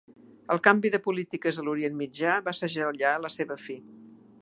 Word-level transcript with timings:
El 0.55 0.61
canvi 0.67 0.91
de 0.95 0.99
polítiques 1.09 1.61
a 1.63 1.67
l'Orient 1.67 2.01
Mitjà 2.01 2.33
va 2.49 2.57
segellar 2.63 3.15
la 3.27 3.33
seva 3.39 3.61
fi. 3.69 3.79